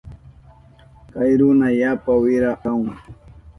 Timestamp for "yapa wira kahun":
1.81-2.89